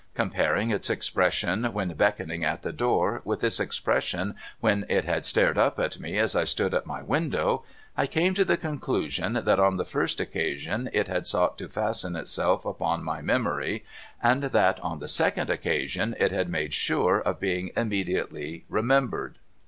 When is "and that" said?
14.23-14.79